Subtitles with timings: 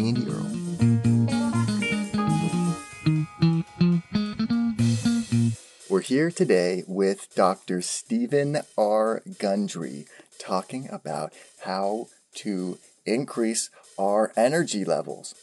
[0.00, 0.50] Andy Earle.
[5.88, 7.80] We're here today with Dr.
[7.80, 9.22] Stephen R.
[9.38, 10.06] Gundry
[10.38, 11.32] talking about
[11.64, 15.34] how to increase our energy levels.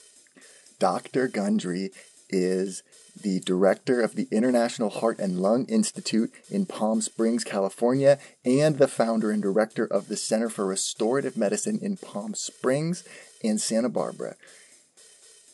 [0.80, 1.28] Dr.
[1.28, 1.92] Gundry
[2.30, 2.84] is
[3.22, 8.88] the director of the International Heart and Lung Institute in Palm Springs, California, and the
[8.88, 13.04] founder and director of the Center for Restorative Medicine in Palm Springs
[13.44, 14.36] and Santa Barbara.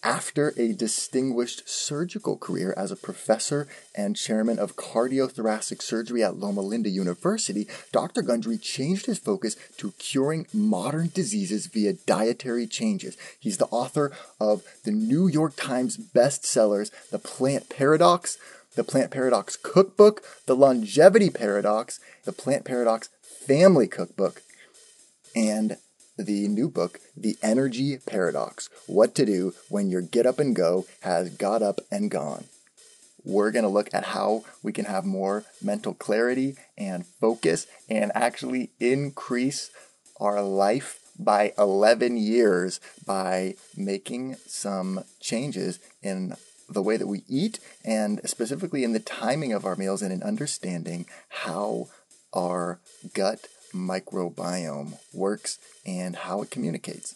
[0.03, 6.61] After a distinguished surgical career as a professor and chairman of cardiothoracic surgery at Loma
[6.61, 8.21] Linda University, Dr.
[8.21, 13.17] Gundry changed his focus to curing modern diseases via dietary changes.
[13.39, 18.37] He's the author of the New York Times bestsellers, The Plant Paradox,
[18.75, 24.43] The Plant Paradox Cookbook, The Longevity Paradox, The Plant Paradox Family Cookbook,
[25.35, 25.77] and
[26.17, 30.85] the new book, The Energy Paradox What to Do When Your Get Up and Go
[31.01, 32.45] Has Got Up and Gone.
[33.23, 38.11] We're going to look at how we can have more mental clarity and focus and
[38.15, 39.69] actually increase
[40.19, 46.35] our life by 11 years by making some changes in
[46.69, 50.21] the way that we eat and specifically in the timing of our meals and in
[50.23, 51.87] understanding how
[52.33, 52.79] our
[53.13, 57.15] gut microbiome works and how it communicates.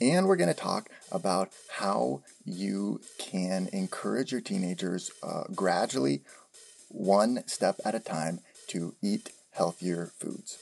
[0.00, 6.22] And we're going to talk about how you can encourage your teenagers uh, gradually,
[6.88, 10.58] one step at a time, to eat healthier foods.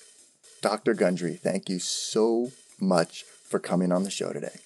[0.60, 0.94] Dr.
[0.94, 2.50] Gundry, thank you so
[2.80, 4.58] much for coming on the show today.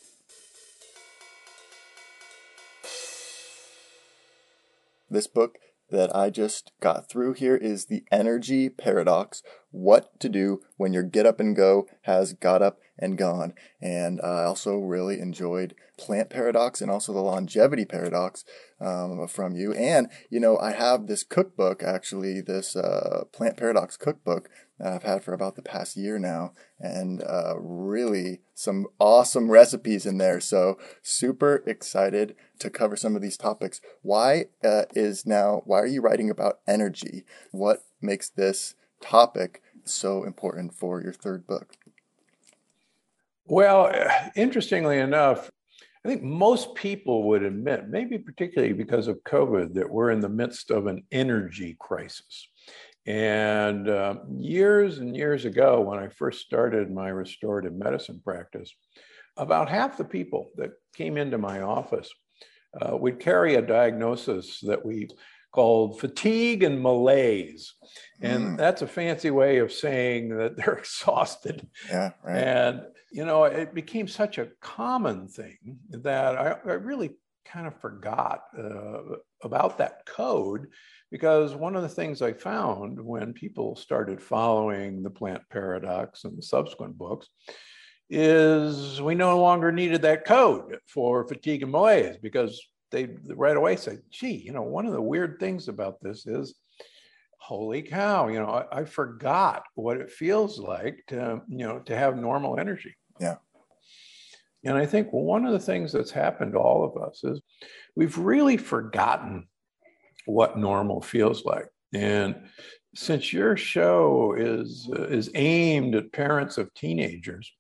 [5.11, 5.59] This book
[5.93, 11.03] that I just got through here is the energy paradox what to do when your
[11.03, 13.55] get up and go has got up and gone.
[13.81, 18.45] And I also really enjoyed Plant Paradox and also the Longevity Paradox
[18.81, 19.73] um, from you.
[19.75, 24.49] And, you know, I have this cookbook, actually, this uh, Plant Paradox cookbook
[24.83, 30.19] I've had for about the past year now, and uh, really some awesome recipes in
[30.19, 30.41] there.
[30.41, 33.81] So, super excited to cover some of these topics.
[34.03, 37.25] Why uh, is now, why are you writing about energy?
[37.53, 41.75] What makes this topic so important for your third book?
[43.47, 43.93] Well,
[44.37, 45.51] interestingly enough,
[46.05, 50.29] I think most people would admit, maybe particularly because of COVID, that we're in the
[50.29, 52.49] midst of an energy crisis.
[53.07, 58.73] And uh, years and years ago, when I first started my restorative medicine practice,
[59.37, 62.11] about half the people that came into my office
[62.81, 65.09] uh, would carry a diagnosis that we
[65.53, 67.75] called fatigue and malaise.
[68.21, 68.57] And mm.
[68.57, 71.67] that's a fancy way of saying that they're exhausted.
[71.89, 72.37] Yeah, right.
[72.39, 72.83] And,
[73.13, 78.45] you know, it became such a common thing that I, I really kind of forgot
[78.59, 80.69] uh, about that code
[81.11, 86.37] because one of the things I found when people started following the plant paradox and
[86.37, 87.29] the subsequent books
[88.09, 92.61] is we no longer needed that code for fatigue and malaise because
[92.91, 96.55] they right away say, gee, you know, one of the weird things about this is,
[97.39, 101.97] holy cow, you know, I, I forgot what it feels like to, you know, to
[101.97, 102.95] have normal energy.
[103.19, 103.37] Yeah.
[104.65, 107.41] And I think one of the things that's happened to all of us is
[107.97, 109.49] we've really forgotten
[110.27, 111.67] what normal feels like.
[111.93, 112.49] And
[112.95, 117.51] since your show is uh, is aimed at parents of teenagers,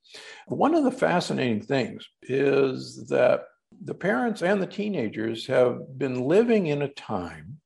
[0.47, 3.45] one of the fascinating things is that
[3.85, 7.59] the parents and the teenagers have been living in a time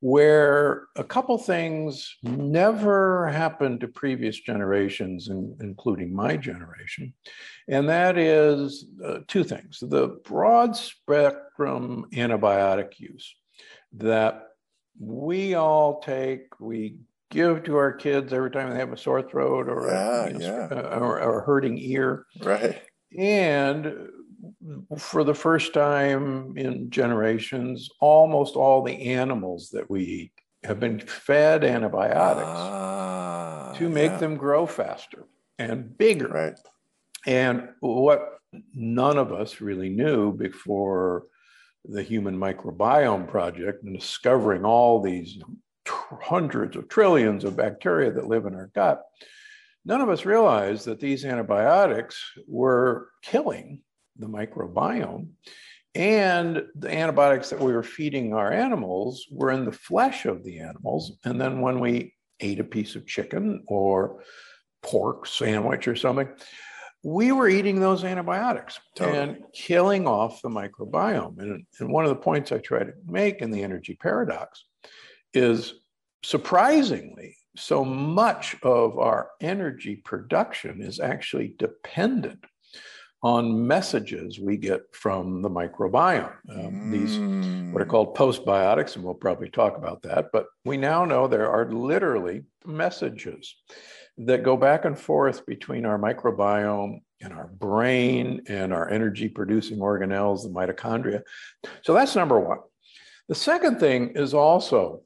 [0.00, 7.12] where a couple things never happened to previous generations, in, including my generation.
[7.68, 13.34] And that is uh, two things the broad spectrum antibiotic use
[13.94, 14.44] that
[15.00, 16.98] we all take, we
[17.30, 20.38] give to our kids every time they have a sore throat or, yeah, a, you
[20.38, 20.98] know, yeah.
[20.98, 22.24] or, or a hurting ear.
[22.40, 22.80] Right.
[23.16, 24.08] And
[24.96, 30.32] for the first time in generations, almost all the animals that we eat
[30.64, 34.18] have been fed antibiotics ah, to make yeah.
[34.18, 35.24] them grow faster
[35.58, 36.28] and bigger.
[36.28, 36.58] Right.
[37.26, 38.38] And what
[38.74, 41.26] none of us really knew before
[41.84, 45.38] the Human Microbiome Project and discovering all these
[45.86, 49.02] hundreds of trillions of bacteria that live in our gut,
[49.84, 53.80] none of us realized that these antibiotics were killing
[54.18, 55.28] the microbiome.
[55.94, 60.60] And the antibiotics that we were feeding our animals were in the flesh of the
[60.60, 61.12] animals.
[61.24, 64.22] And then when we ate a piece of chicken or
[64.82, 66.28] pork sandwich or something,
[67.02, 69.18] we were eating those antibiotics totally.
[69.18, 71.38] and killing off the microbiome.
[71.38, 74.64] And, and one of the points I try to make in the energy paradox
[75.32, 75.74] is
[76.22, 82.44] surprisingly, so much of our energy production is actually dependent
[83.22, 86.32] on messages we get from the microbiome.
[86.50, 86.90] Um, mm.
[86.92, 87.18] These,
[87.72, 87.88] what are mm.
[87.88, 90.26] called postbiotics, and we'll probably talk about that.
[90.32, 93.56] But we now know there are literally messages
[94.18, 99.78] that go back and forth between our microbiome and our brain and our energy producing
[99.78, 101.22] organelles, the mitochondria.
[101.82, 102.58] So that's number one.
[103.28, 105.02] The second thing is also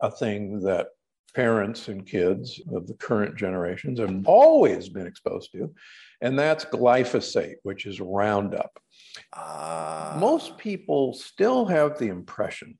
[0.00, 0.88] a thing that
[1.34, 5.72] parents and kids of the current generations have always been exposed to,
[6.20, 8.78] and that's glyphosate, which is Roundup.
[9.32, 10.16] Uh...
[10.18, 12.78] Most people still have the impression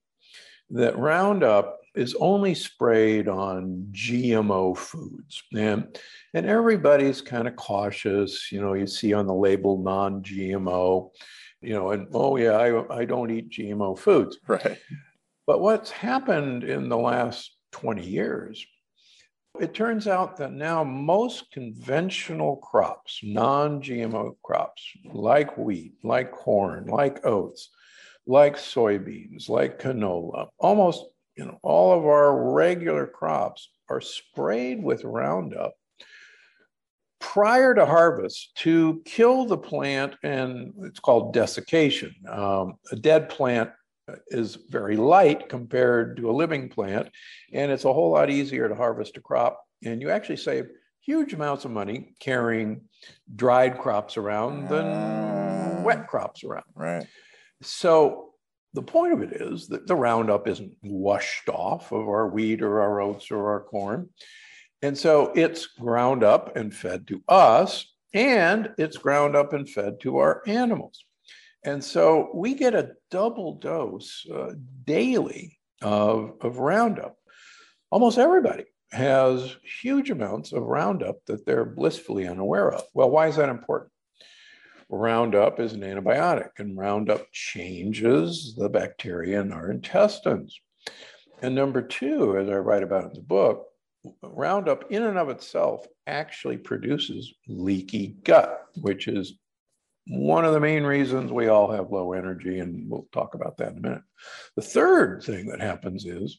[0.70, 5.42] that Roundup is only sprayed on GMO foods.
[5.54, 5.98] And,
[6.34, 8.52] and everybody's kind of cautious.
[8.52, 11.10] You know, you see on the label non GMO,
[11.62, 14.38] you know, and oh, yeah, I, I don't eat GMO foods.
[14.46, 14.78] Right.
[15.46, 18.66] But what's happened in the last 20 years,
[19.60, 24.82] it turns out that now most conventional crops, non GMO crops,
[25.12, 27.70] like wheat, like corn, like oats,
[28.26, 31.04] like soybeans, like canola, almost
[31.36, 35.74] you know, all of our regular crops are sprayed with Roundup
[37.20, 42.14] prior to harvest to kill the plant, and it's called desiccation.
[42.28, 43.70] Um, a dead plant
[44.28, 47.08] is very light compared to a living plant,
[47.52, 49.62] and it's a whole lot easier to harvest a crop.
[49.84, 50.68] And you actually save
[51.00, 52.82] huge amounts of money carrying
[53.34, 56.64] dried crops around than uh, wet crops around.
[56.74, 57.06] Right.
[57.62, 58.34] So
[58.74, 62.82] the point of it is that the Roundup isn't washed off of our wheat or
[62.82, 64.10] our oats or our corn.
[64.82, 70.00] And so it's ground up and fed to us, and it's ground up and fed
[70.00, 71.05] to our animals.
[71.66, 74.52] And so we get a double dose uh,
[74.84, 77.16] daily of, of Roundup.
[77.90, 82.84] Almost everybody has huge amounts of Roundup that they're blissfully unaware of.
[82.94, 83.90] Well, why is that important?
[84.88, 90.60] Roundup is an antibiotic, and Roundup changes the bacteria in our intestines.
[91.42, 93.66] And number two, as I write about in the book,
[94.22, 99.34] Roundup in and of itself actually produces leaky gut, which is
[100.08, 103.72] one of the main reasons we all have low energy, and we'll talk about that
[103.72, 104.02] in a minute.
[104.54, 106.38] The third thing that happens is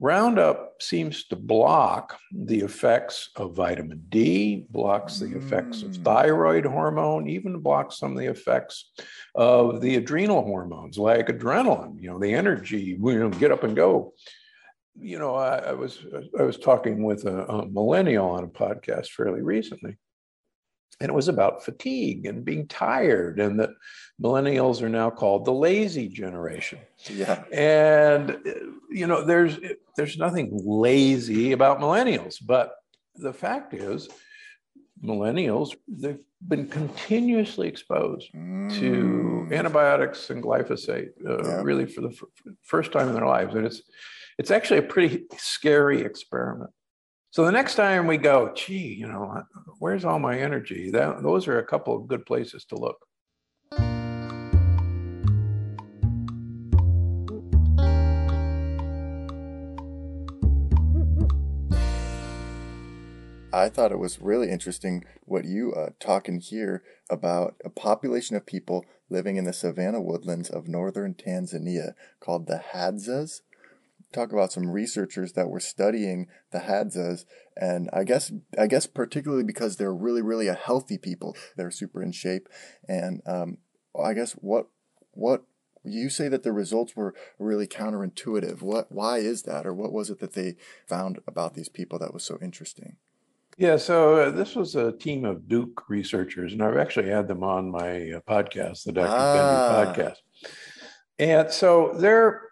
[0.00, 6.04] Roundup seems to block the effects of vitamin D, blocks the effects of mm.
[6.04, 8.92] thyroid hormone, even blocks some of the effects
[9.34, 13.74] of the adrenal hormones like adrenaline, you know, the energy, you know, get up and
[13.74, 14.14] go.
[15.00, 16.04] You know, I, I was
[16.38, 19.96] I was talking with a, a millennial on a podcast fairly recently,
[21.00, 23.70] and it was about fatigue and being tired and that
[24.20, 26.78] millennials are now called the lazy generation
[27.10, 28.38] yeah and
[28.90, 29.58] you know there's
[29.96, 32.74] there's nothing lazy about millennials but
[33.16, 34.08] the fact is
[35.04, 38.72] millennials they've been continuously exposed mm.
[38.78, 41.62] to antibiotics and glyphosate uh, yeah.
[41.62, 43.82] really for the f- first time in their lives and it's
[44.38, 46.70] it's actually a pretty scary experiment
[47.30, 49.42] so the next time we go, gee, you know,
[49.78, 50.90] where's all my energy?
[50.90, 52.98] That, those are a couple of good places to look.
[63.50, 68.46] I thought it was really interesting what you uh, talking here about a population of
[68.46, 73.40] people living in the savanna woodlands of northern Tanzania called the Hadzas
[74.12, 77.24] talk about some researchers that were studying the Hadzas,
[77.56, 82.02] and I guess I guess particularly because they're really really a healthy people, they're super
[82.02, 82.48] in shape,
[82.88, 83.58] and um,
[84.02, 84.68] I guess what
[85.12, 85.44] what
[85.84, 88.62] you say that the results were really counterintuitive.
[88.62, 92.14] What why is that, or what was it that they found about these people that
[92.14, 92.96] was so interesting?
[93.56, 97.42] Yeah, so uh, this was a team of Duke researchers, and I've actually had them
[97.42, 99.08] on my uh, podcast, the Dr.
[99.10, 99.84] Ah.
[99.84, 100.16] podcast.
[101.18, 102.42] And so they're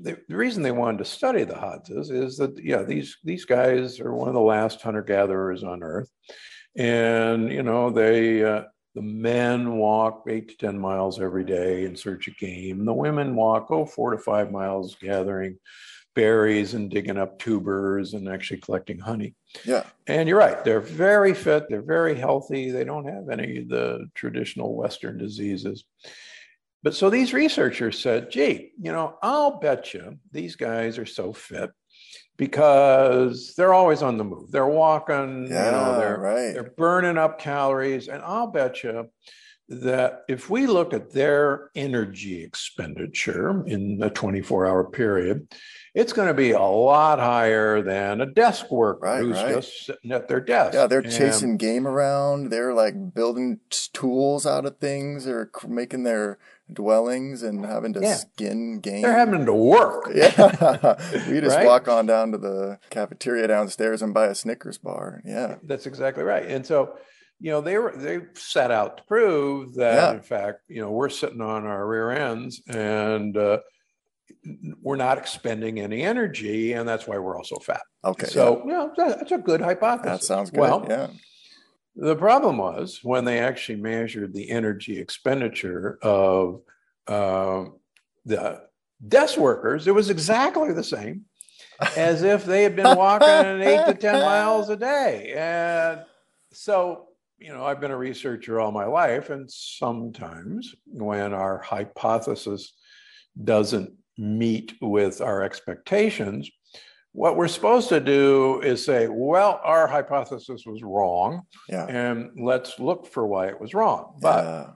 [0.00, 4.00] the, the reason they wanted to study the Hadzas is that yeah these these guys
[4.00, 6.10] are one of the last hunter gatherers on Earth,
[6.76, 8.64] and you know they uh,
[8.94, 12.86] the men walk eight to 10 miles every day in search of game.
[12.86, 15.58] The women walk, oh, four to five miles gathering
[16.14, 19.34] berries and digging up tubers and actually collecting honey.
[19.64, 19.84] Yeah.
[20.06, 24.08] And you're right, they're very fit, they're very healthy, they don't have any of the
[24.14, 25.84] traditional Western diseases.
[26.86, 31.32] But so these researchers said, gee, you know, I'll bet you these guys are so
[31.32, 31.72] fit
[32.36, 34.52] because they're always on the move.
[34.52, 36.52] They're walking, Yeah, you know, they're right.
[36.54, 38.06] they're burning up calories.
[38.06, 39.10] And I'll bet you
[39.68, 45.52] that if we look at their energy expenditure in a 24 hour period,
[45.92, 49.56] it's going to be a lot higher than a desk worker Right, who's right.
[49.56, 50.74] just sitting at their desk.
[50.74, 52.50] Yeah, they're And- chasing game around.
[52.50, 55.24] They're like building tools out of things.
[55.24, 56.38] They're making their
[56.72, 58.14] dwellings and having to Yeah.
[58.16, 59.02] skin game.
[59.02, 60.10] They're having to work.
[60.14, 60.96] yeah,
[61.30, 61.66] we just Right?
[61.66, 65.22] walk on down to the cafeteria downstairs and buy a Snickers bar.
[65.24, 66.44] Yeah, That's exactly right.
[66.44, 66.96] And so,
[67.38, 70.12] you know, they were they set out to prove that Yeah.
[70.14, 73.58] in fact, you know, we're sitting on our rear ends and uh,
[74.82, 77.82] we're not expending any energy, and that's why we're also fat.
[78.04, 78.26] okay.
[78.26, 80.20] so, you know, that's a good hypothesis.
[80.20, 80.60] that sounds good.
[80.60, 81.08] Well, yeah,
[81.96, 86.60] the problem was when they actually measured the energy expenditure of
[87.08, 87.64] uh,
[88.24, 88.62] the
[89.06, 91.24] desk workers, it was exactly the same
[91.96, 95.32] as if they had been walking eight to 10 miles a day.
[95.36, 96.00] And
[96.52, 102.72] so, you know, I've been a researcher all my life, and sometimes when our hypothesis
[103.42, 106.50] doesn't meet with our expectations,
[107.16, 112.78] what we're supposed to do is say, well, our hypothesis was wrong, yeah, and let's
[112.78, 114.18] look for why it was wrong.
[114.20, 114.66] But yeah.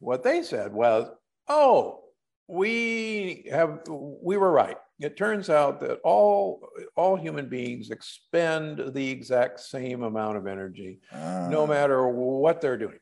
[0.00, 1.08] what they said was,
[1.46, 2.00] oh,
[2.48, 4.76] we have we were right.
[4.98, 10.98] It turns out that all all human beings expend the exact same amount of energy,
[11.12, 12.98] no Ah, matter what they're doing.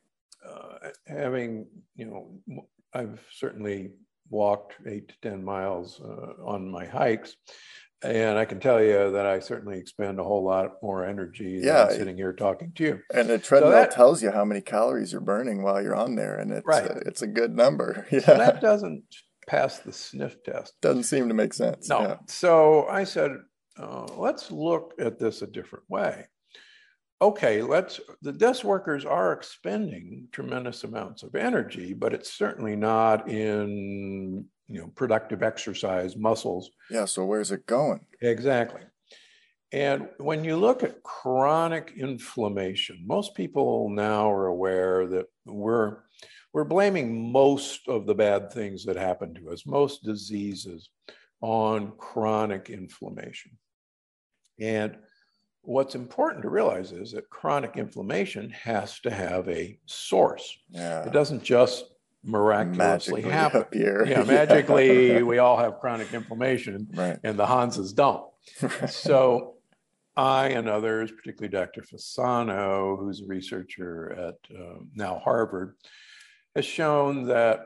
[0.47, 3.93] Uh, having you know, I've certainly
[4.29, 7.35] walked eight to ten miles uh, on my hikes.
[8.03, 11.87] And I can tell you that I certainly expend a whole lot more energy Yeah.
[11.87, 13.01] than sitting here talking to you.
[13.13, 16.37] And the treadmill that- tells you how many calories you're burning while you're on there,
[16.37, 16.89] and it's Right.
[16.89, 18.07] a, it's a good number.
[18.13, 19.03] Yeah, So that doesn't
[19.49, 20.75] pass the sniff test.
[20.81, 21.89] doesn't seem to make sense.
[21.89, 22.01] No.
[22.03, 22.17] Yeah.
[22.29, 23.33] So I said,
[23.79, 26.27] uh, let's look at this a different way.
[27.21, 33.29] Okay, let's, the desk workers are expending tremendous amounts of energy, but it's certainly not
[33.29, 36.71] in, you know, productive exercise muscles.
[36.91, 37.07] Yeah.
[37.07, 38.01] So where's it going?
[38.21, 38.83] Exactly.
[39.73, 45.99] And when you look at chronic inflammation, most people now are aware that we're
[46.55, 50.89] we're blaming most of the bad things that happen to us, most diseases,
[51.43, 53.53] on chronic inflammation.
[54.59, 54.97] And
[55.63, 60.59] what's important to realize is that chronic inflammation has to have a source.
[60.71, 61.05] Yeah.
[61.05, 61.85] It doesn't just
[62.25, 63.61] miraculously magically happen.
[63.63, 64.07] appear.
[64.07, 67.19] Yeah, magically, we all have chronic inflammation right.
[67.23, 68.25] and the Hadzas don't.
[68.89, 69.55] So
[70.17, 71.83] I and others, particularly Dr.
[71.83, 75.77] Fasano, who's a researcher at uh, now Harvard,
[76.57, 77.61] has shown that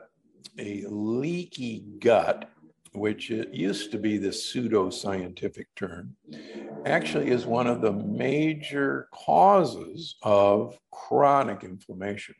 [0.59, 2.49] a leaky gut,
[2.93, 6.15] which it used to be this pseudo-scientific term,
[6.85, 12.35] actually is one of the major causes of chronic inflammation.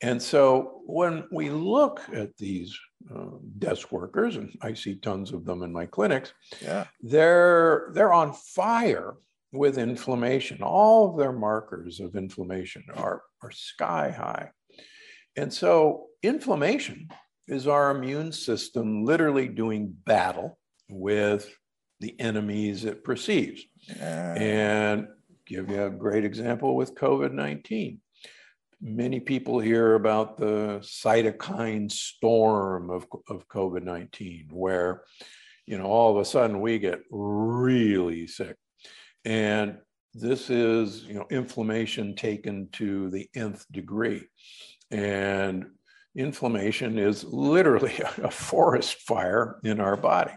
[0.00, 2.78] And so when we look at these
[3.14, 6.32] uh, desk workers, and I see tons of them in my clinics,
[6.62, 6.86] yeah.
[7.00, 9.14] they're they're on fire
[9.52, 10.62] with inflammation.
[10.62, 14.50] All of their markers of inflammation are, are sky high.
[15.36, 17.08] And so inflammation
[17.46, 20.58] is our immune system literally doing battle
[20.88, 21.50] with
[22.00, 23.64] the enemies it perceives.
[23.88, 24.34] Yeah.
[24.34, 25.08] And
[25.46, 28.00] give you a great example with COVID 19.
[28.80, 35.02] Many people hear about the cytokine storm of, of COVID 19, where,
[35.66, 38.56] you know, all of a sudden we get really sick.
[39.24, 39.78] And
[40.14, 44.24] this is, you know, inflammation taken to the nth degree.
[44.90, 45.66] And
[46.14, 50.32] inflammation is literally a forest fire in our body.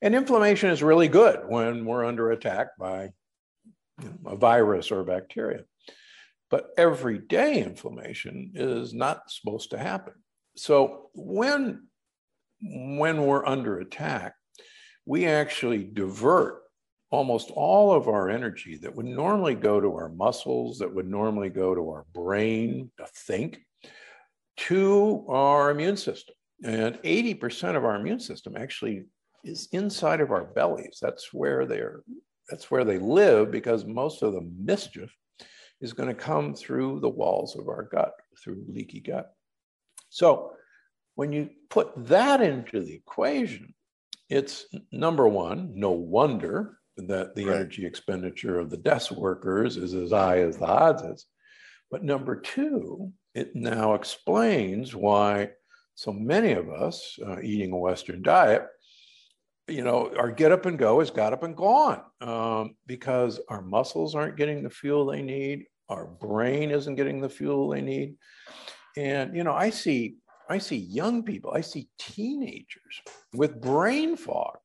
[0.00, 3.10] And inflammation is really good when we're under attack by
[4.00, 5.64] you know, a virus or a bacteria.
[6.50, 10.14] But everyday inflammation is not supposed to happen.
[10.56, 11.88] So when,
[12.62, 14.34] when we're under attack,
[15.04, 16.62] we actually divert
[17.10, 21.48] almost all of our energy that would normally go to our muscles, that would normally
[21.48, 23.60] go to our brain to think,
[24.56, 26.34] to our immune system.
[26.64, 29.04] And 80% of our immune system actually
[29.48, 30.98] is inside of our bellies.
[31.00, 32.02] That's where they're
[32.48, 35.14] that's where they live because most of the mischief
[35.80, 38.12] is going to come through the walls of our gut.
[38.42, 39.30] through leaky gut.
[40.08, 40.52] So
[41.14, 43.74] when you put that into the equation,
[44.30, 47.56] it's number one, no wonder that the right.
[47.56, 51.26] energy expenditure of the desk workers is as high as the odds is.
[51.90, 55.50] But number two, it now explains why
[55.94, 58.66] so many of us uh, eating a Western diet,
[59.68, 63.62] you know, our get up and go is got up and gone um, because our
[63.62, 68.16] muscles aren't getting the fuel they need, our brain isn't getting the fuel they need.
[68.96, 70.16] And, you know, I see
[70.48, 73.02] I see young people, I see teenagers
[73.34, 74.56] with brain fog.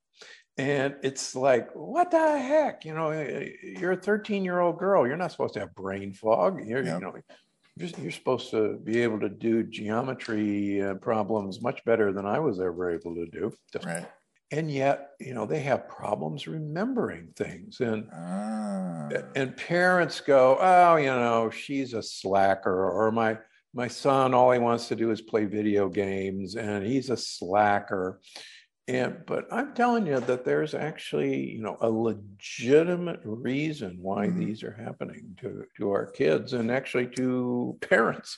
[0.57, 2.85] And it's like, what the heck?
[2.85, 3.11] You know,
[3.63, 5.07] you're a 13 year old girl.
[5.07, 6.65] You're not supposed to have brain fog.
[6.65, 6.95] You're, yeah.
[6.95, 7.15] you know,
[7.75, 12.39] you're, you're, supposed to be able to do geometry uh, problems much better than I
[12.39, 13.51] was ever able to do.
[13.73, 14.05] Just, right.
[14.53, 17.79] And yet, you know, they have problems remembering things.
[17.79, 19.09] And, ah.
[19.35, 23.39] and parents go, oh, you know, she's a slacker or my,
[23.73, 28.21] my son, all he wants to do is play video games and he's a slacker.
[28.87, 34.39] And but I'm telling you that there's actually, you know, a legitimate reason why mm-hmm.
[34.39, 38.37] these are happening to, to our kids and actually to parents.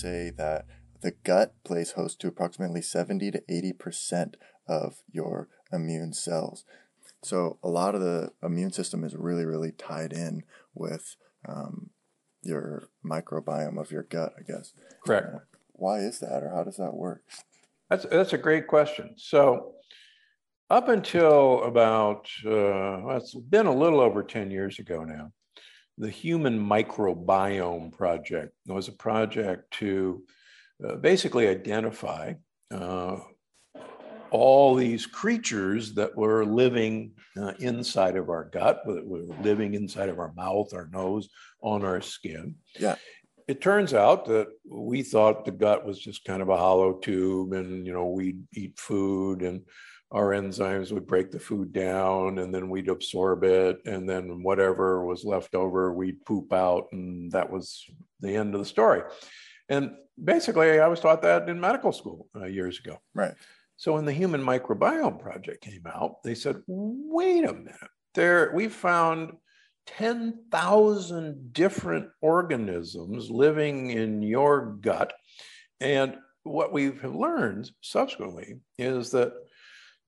[0.00, 0.66] Say that
[1.02, 4.34] the gut plays host to approximately 70 to 80%
[4.68, 6.64] of your immune cells.
[7.22, 10.42] So a lot of the immune system is really, really tied in
[10.74, 11.16] with
[11.48, 11.90] um,
[12.42, 14.72] your microbiome of your gut, I guess.
[15.04, 15.26] Correct.
[15.34, 15.38] Uh,
[15.72, 17.22] why is that, or how does that work?
[17.90, 19.14] That's that's a great question.
[19.16, 19.74] So,
[20.70, 25.32] up until about uh, well, it's been a little over ten years ago now,
[25.98, 30.22] the Human Microbiome Project was a project to
[30.86, 32.34] uh, basically identify
[32.70, 33.18] uh,
[34.30, 40.08] all these creatures that were living uh, inside of our gut, that were living inside
[40.08, 41.28] of our mouth, our nose,
[41.62, 42.56] on our skin.
[42.78, 42.96] Yeah.
[43.48, 47.52] It turns out that we thought the gut was just kind of a hollow tube,
[47.52, 49.62] and you know we'd eat food, and
[50.12, 55.04] our enzymes would break the food down, and then we'd absorb it, and then whatever
[55.04, 57.84] was left over, we'd poop out, and that was
[58.20, 59.02] the end of the story.
[59.68, 59.90] And
[60.22, 62.98] basically, I was taught that in medical school uh, years ago.
[63.14, 63.34] Right.
[63.76, 67.74] So when the Human Microbiome Project came out, they said, wait a minute,
[68.14, 69.32] there we found
[69.86, 75.12] 10,000 different organisms living in your gut.
[75.80, 79.32] And what we've learned subsequently is that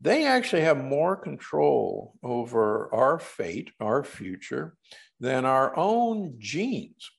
[0.00, 4.76] they actually have more control over our fate, our future,
[5.20, 7.10] than our own genes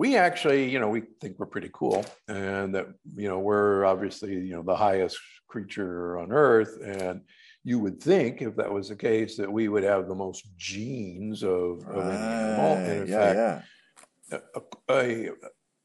[0.00, 4.32] we actually, you know, we think we're pretty cool and that, you know, we're obviously,
[4.32, 6.78] you know, the highest creature on earth.
[6.82, 7.20] And
[7.64, 11.42] you would think if that was the case that we would have the most genes
[11.42, 12.76] of, of any animal.
[12.76, 13.66] And in yeah, fact,
[14.32, 14.38] yeah.
[14.88, 15.30] A, a,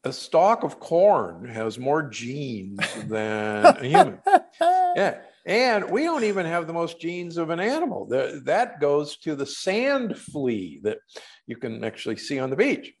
[0.04, 4.18] a stalk of corn has more genes than a human.
[4.96, 5.18] Yeah.
[5.46, 8.04] And we don't even have the most genes of an animal.
[8.06, 10.98] The, that goes to the sand flea that
[11.46, 12.92] you can actually see on the beach.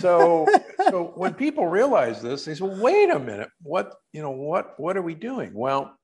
[0.00, 0.46] So,
[0.88, 4.30] so when people realize this, they say, well, "Wait a minute, what you know?
[4.30, 5.94] What what are we doing?" Well,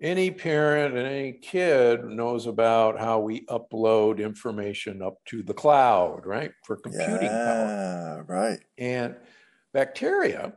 [0.00, 6.24] any parent and any kid knows about how we upload information up to the cloud,
[6.24, 8.24] right, for computing yeah, power.
[8.26, 8.60] Right.
[8.78, 9.16] And
[9.74, 10.54] bacteria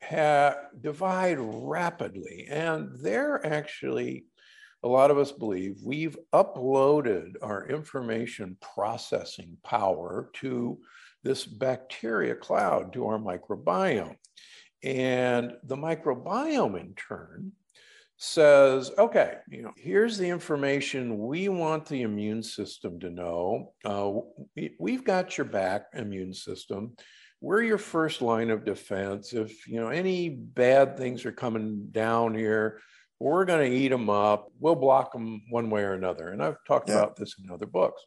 [0.00, 4.24] divide rapidly, and they're actually,
[4.82, 10.78] a lot of us believe, we've uploaded our information processing power to
[11.22, 14.16] this bacteria cloud, to our microbiome.
[14.84, 17.52] And the microbiome, in turn,
[18.16, 23.72] says, okay, you know, here's the information we want the immune system to know.
[23.84, 24.12] Uh,
[24.78, 26.96] we, have got your back, immune system
[27.40, 29.32] we're your first line of defense.
[29.32, 32.80] If you know any bad things are coming down here,
[33.20, 34.50] we're going to eat them up.
[34.60, 36.28] We'll block them one way or another.
[36.28, 36.96] And I've talked yeah.
[36.96, 38.02] about this in other books.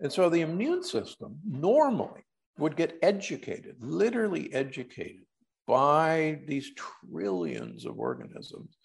[0.00, 2.24] And so the immune system normally
[2.58, 5.24] would get educated, literally educated
[5.66, 8.76] by these trillions of organisms,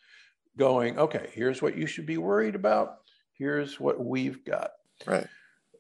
[0.58, 2.98] going, okay, here's what you should be worried about.
[3.34, 4.72] Here's what we've got.
[5.06, 5.28] Right.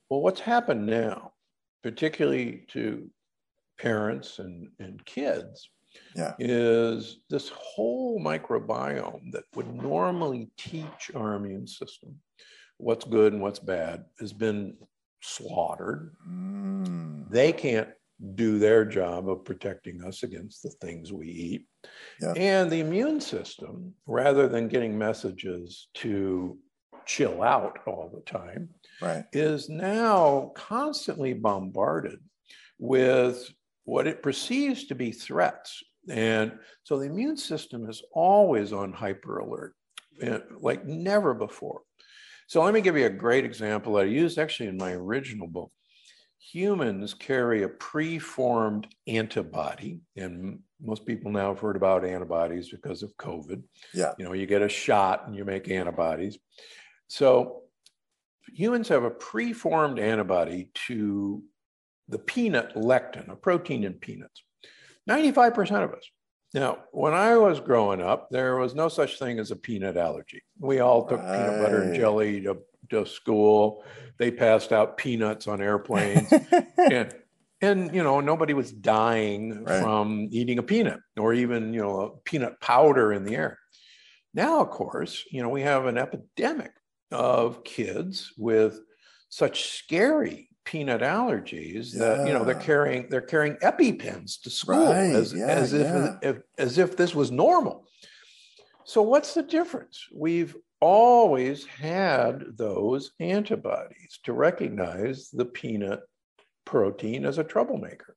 [0.09, 1.33] Well, what's happened now,
[1.83, 3.09] particularly to
[3.77, 5.69] parents and, and kids
[6.15, 6.33] yeah.
[6.39, 12.15] is this whole microbiome that would normally teach our immune system
[12.77, 14.75] what's good and what's bad has been
[15.21, 16.13] slaughtered.
[16.27, 17.29] Mm.
[17.29, 17.89] They can't
[18.35, 21.65] do their job of protecting us against the things we eat.
[22.21, 22.33] Yeah.
[22.35, 26.57] And the immune system, rather than getting messages to
[27.05, 28.69] chill out all the time,
[29.01, 29.25] right.
[29.33, 32.19] is now constantly bombarded
[32.79, 33.49] with
[33.85, 35.83] what it perceives to be threats.
[36.09, 39.73] And so the immune system is always on hyper alert,
[40.21, 41.81] eh, like never before.
[42.47, 45.71] So let me give you a great example I used actually in my original book
[46.51, 53.15] humans carry a preformed antibody, and most people now have heard about antibodies because of
[53.17, 53.63] COVID.
[53.93, 54.13] Yeah.
[54.19, 56.37] You know, you get a shot and you make antibodies.
[57.07, 57.63] So
[58.53, 61.41] humans have a preformed antibody to
[62.07, 64.43] the peanut lectin, a protein in peanuts.
[65.09, 66.09] 95% of us.
[66.53, 70.41] Now, when I was growing up, there was no such thing as a peanut allergy.
[70.59, 71.37] We all took right.
[71.37, 72.57] peanut butter and jelly to
[72.91, 73.83] to school.
[74.19, 76.31] They passed out peanuts on airplanes.
[76.77, 77.13] and
[77.61, 79.81] and you know nobody was dying right.
[79.81, 83.59] from eating a peanut or even you know a peanut powder in the air
[84.33, 86.71] now of course you know we have an epidemic
[87.11, 88.79] of kids with
[89.29, 91.99] such scary peanut allergies yeah.
[91.99, 95.15] that you know they're carrying they're carrying epipens to school right.
[95.15, 96.17] as, yeah, as if, yeah.
[96.21, 97.87] if as if this was normal
[98.83, 106.01] so what's the difference we've always had those antibodies to recognize the peanut
[106.65, 108.15] protein as a troublemaker.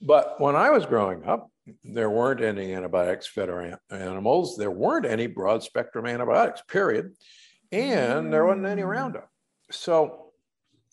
[0.00, 1.50] But when I was growing up,
[1.82, 4.56] there weren't any antibiotics fed our animals.
[4.56, 7.12] There weren't any broad spectrum antibiotics, period.
[7.72, 8.88] And there wasn't any mm.
[8.88, 9.28] Roundup.
[9.70, 10.25] So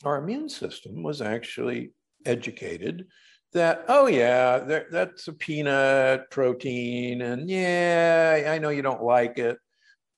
[0.05, 1.91] our immune system was actually
[2.25, 3.07] educated
[3.53, 7.21] that, oh, yeah, that's a peanut protein.
[7.21, 9.57] And yeah, I know you don't like it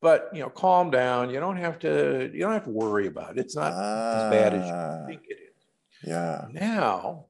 [0.06, 3.32] but you know calm down you don't have to you don't have to worry about
[3.32, 5.04] it it's not ah, as bad as you ah.
[5.08, 7.26] think it is yeah now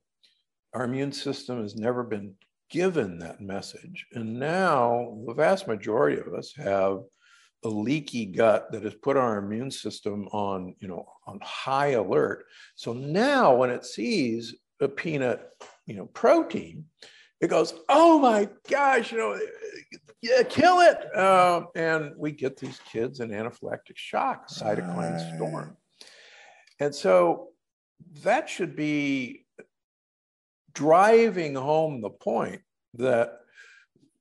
[0.73, 2.33] our immune system has never been
[2.69, 6.99] given that message and now the vast majority of us have
[7.63, 12.45] a leaky gut that has put our immune system on you know on high alert
[12.75, 15.49] so now when it sees a peanut
[15.85, 16.85] you know protein
[17.41, 19.37] it goes oh my gosh you know
[20.25, 21.15] yeah, kill it.
[21.15, 25.35] Uh, and we get these kids in anaphylactic shock, cytokine right.
[25.35, 25.77] storm.
[26.79, 27.49] And so
[28.23, 29.45] that should be
[30.73, 32.61] driving home the point
[32.95, 33.39] that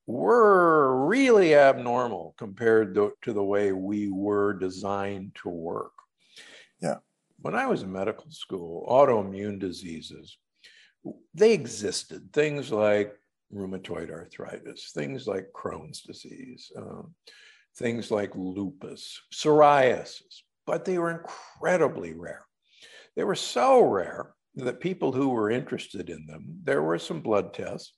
[0.05, 5.94] we're really abnormal compared to, to the way we were designed to work.
[6.81, 6.97] Yeah.
[7.39, 10.37] When I was in medical school, autoimmune diseases,
[11.33, 12.33] they existed.
[12.33, 13.13] Things like
[13.53, 17.13] rheumatoid arthritis, things like Crohn's disease, um,
[17.77, 22.45] things like lupus, psoriasis, but they were incredibly rare.
[23.15, 27.53] They were so rare that people who were interested in them, there were some blood
[27.53, 27.93] tests.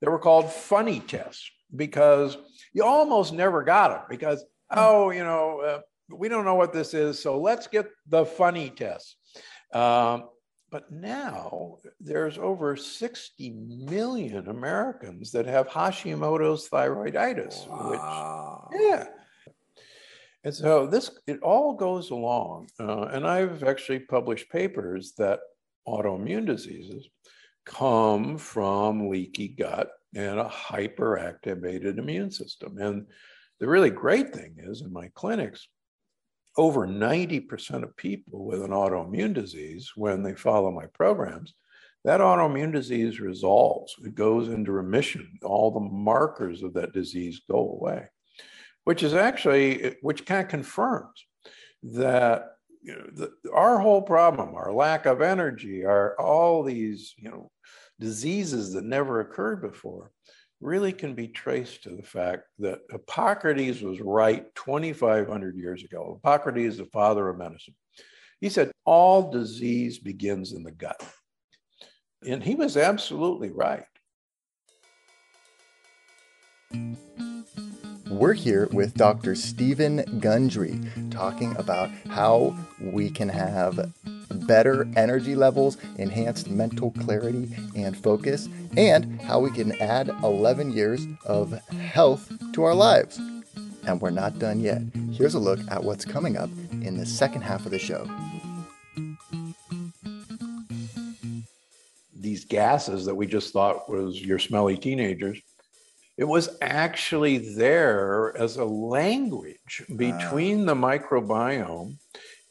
[0.00, 2.36] They were called funny tests because
[2.72, 5.80] you almost never got them because, oh, you know, uh,
[6.12, 9.16] we don't know what this is, so let's get the funny test.
[9.72, 10.24] Um,
[10.70, 18.68] but now there's over 60 million Americans that have Hashimoto's thyroiditis, wow.
[18.70, 19.06] which, yeah.
[20.44, 22.68] And so this, it all goes along.
[22.80, 25.40] Uh, and I've actually published papers that
[25.86, 27.08] autoimmune diseases
[27.64, 32.78] come from leaky gut and a hyperactivated immune system.
[32.78, 33.06] And
[33.60, 35.68] the really great thing is in my clinics,
[36.56, 41.54] over 90% of people with an autoimmune disease, when they follow my programs,
[42.04, 43.94] that autoimmune disease resolves.
[44.04, 45.38] It goes into remission.
[45.42, 48.08] All the markers of that disease go away,
[48.84, 51.26] which is actually, which kind of confirms
[51.82, 52.48] that
[52.82, 57.50] you know, the, our whole problem, our lack of energy, our all these, you know,
[58.00, 60.10] diseases that never occurred before
[60.62, 66.14] really can be traced to the fact that Hippocrates was right 2,500 years ago.
[66.14, 67.74] Hippocrates, the father of medicine.
[68.40, 71.00] He said, all disease begins in the gut.
[72.26, 73.84] And he was absolutely right.
[78.12, 79.34] We're here with Dr.
[79.34, 80.78] Stephen Gundry
[81.10, 83.90] talking about how we can have
[84.46, 91.06] better energy levels, enhanced mental clarity and focus, and how we can add 11 years
[91.24, 93.18] of health to our lives.
[93.86, 94.82] And we're not done yet.
[95.12, 98.06] Here's a look at what's coming up in the second half of the show.
[102.14, 105.40] These gases that we just thought was your smelly teenagers,
[106.22, 110.72] it was actually there as a language between ah.
[110.72, 111.96] the microbiome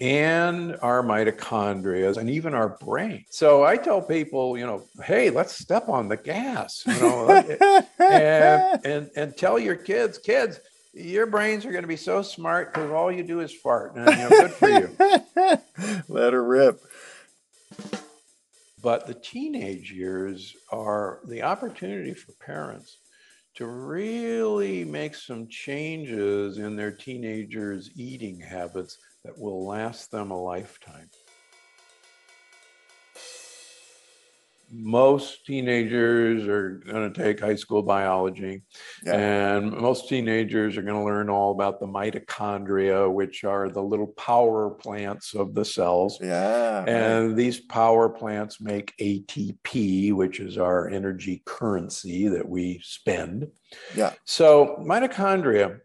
[0.01, 3.23] and our mitochondria and even our brain.
[3.29, 7.81] So I tell people, you know, hey, let's step on the gas, you know, uh,
[7.99, 10.59] and, and, and tell your kids, kids,
[10.91, 13.95] your brains are going to be so smart because all you do is fart.
[13.95, 16.03] And, you know, good for you.
[16.13, 16.81] Let her rip.
[18.83, 22.97] But the teenage years are the opportunity for parents
[23.55, 30.41] to really make some changes in their teenagers' eating habits that will last them a
[30.41, 31.09] lifetime.
[34.71, 38.61] Most teenagers are going to take high school biology.
[39.05, 39.15] Yeah.
[39.15, 44.07] and most teenagers are going to learn all about the mitochondria which are the little
[44.07, 46.19] power plants of the cells.
[46.21, 47.35] Yeah and right.
[47.35, 53.47] these power plants make atp which is our energy currency that we spend.
[53.95, 54.13] Yeah.
[54.25, 55.79] So mitochondria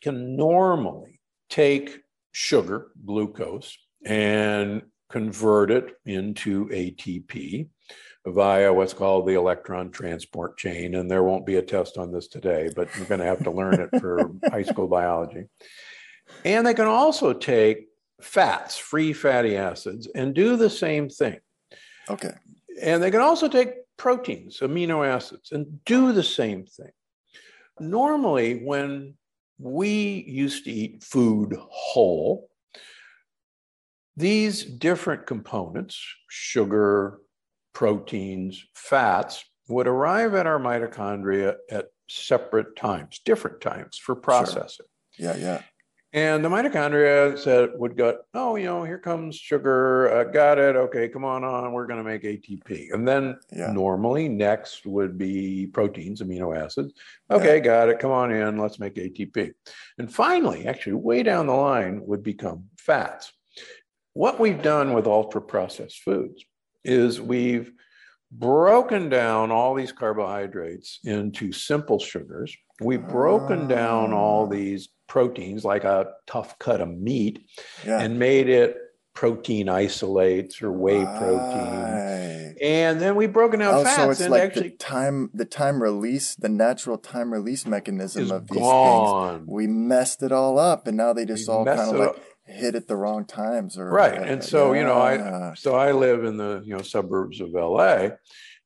[0.00, 2.00] can normally take
[2.32, 7.68] sugar glucose and convert it into atp
[8.26, 10.94] via what's called the electron transport chain.
[10.94, 13.50] And there won't be a test on this today, but you're going to have to
[13.50, 15.44] learn it for high school biology.
[16.44, 17.88] And they can also take
[18.20, 21.38] fats, free fatty acids, and do the same thing.
[22.08, 22.32] Okay.
[22.82, 26.92] And they can also take proteins, amino acids, and do the same thing.
[27.78, 29.14] Normally, when
[29.58, 32.50] we used to eat food whole,
[34.16, 37.20] these different components, sugar,
[37.72, 44.86] proteins, fats would arrive at our mitochondria at separate times, different times for processing.
[45.12, 45.26] Sure.
[45.26, 45.62] Yeah, yeah.
[46.12, 50.12] And the mitochondria said would go, oh, you know, here comes sugar.
[50.12, 50.74] Uh, got it.
[50.74, 51.72] Okay, come on on.
[51.72, 52.92] We're going to make ATP.
[52.92, 53.70] And then yeah.
[53.70, 56.94] normally next would be proteins, amino acids.
[57.30, 57.60] Okay, yeah.
[57.60, 58.00] got it.
[58.00, 58.58] Come on in.
[58.58, 59.52] Let's make ATP.
[59.98, 63.32] And finally, actually, way down the line would become fats.
[64.14, 66.44] What we've done with ultra processed foods
[66.84, 67.72] is we've
[68.30, 72.56] broken down all these carbohydrates into simple sugars.
[72.80, 74.50] We've broken down all ah.
[74.50, 77.44] these proteins like a tough cut of meat
[77.84, 78.00] yeah.
[78.00, 78.76] and made it
[79.12, 81.18] protein isolates or whey right.
[81.18, 82.56] protein.
[82.62, 83.96] And then we've broken down oh, fats.
[83.96, 88.30] So it's and like actually, the time the time release, the natural time release mechanism
[88.30, 89.38] of these gone.
[89.40, 89.48] things.
[89.48, 92.16] We messed it all up and now they just we all kind of like up
[92.50, 96.24] hit at the wrong times or right and so you know i so i live
[96.24, 98.08] in the you know suburbs of la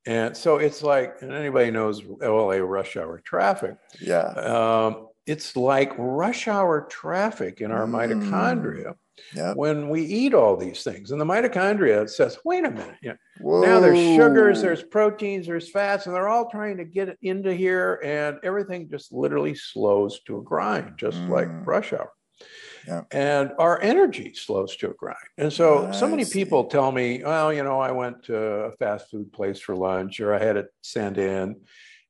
[0.05, 5.93] and so it's like and anybody knows la rush hour traffic yeah um, it's like
[5.97, 7.91] rush hour traffic in our mm.
[7.91, 8.95] mitochondria
[9.33, 9.55] yep.
[9.55, 13.61] when we eat all these things and the mitochondria says wait a minute you know,
[13.61, 17.99] now there's sugars there's proteins there's fats and they're all trying to get into here
[18.03, 21.29] and everything just literally slows to a grind just mm.
[21.29, 22.11] like rush hour
[22.87, 23.01] yeah.
[23.11, 25.17] And our energy slows to a grind.
[25.37, 28.71] And so, ah, so many people tell me, well, you know, I went to a
[28.73, 31.57] fast food place for lunch or I had it sent in.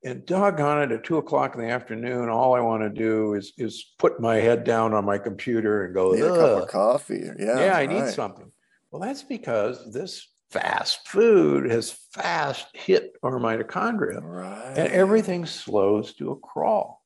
[0.03, 3.53] And doggone it, at two o'clock in the afternoon, all I want to do is
[3.57, 7.27] is put my head down on my computer and go, need a cup of coffee.
[7.39, 8.51] Yeah, yeah, I need something.
[8.91, 14.77] Well, that's because this fast food has fast hit our mitochondria, right.
[14.77, 17.01] and everything slows to a crawl.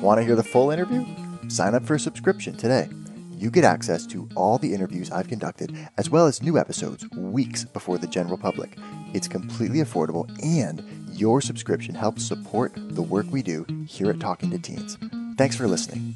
[0.00, 1.04] Want to hear the full interview?
[1.48, 2.88] Sign up for a subscription today.
[3.36, 7.64] You get access to all the interviews I've conducted, as well as new episodes weeks
[7.64, 8.78] before the general public.
[9.12, 14.50] It's completely affordable, and your subscription helps support the work we do here at Talking
[14.50, 14.96] to Teens.
[15.36, 16.14] Thanks for listening.